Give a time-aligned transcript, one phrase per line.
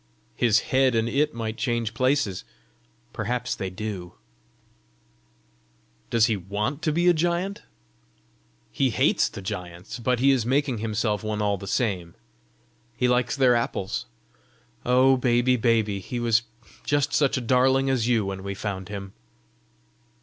[0.35, 2.43] "His head and it might change places!"
[3.13, 4.15] "Perhaps they do!"
[6.09, 7.61] "Does he want to be a giant?"
[8.71, 12.15] "He hates the giants, but he is making himself one all the same:
[12.97, 14.07] he likes their apples!
[14.87, 16.41] Oh baby, baby, he was
[16.83, 19.13] just such a darling as you when we found him!"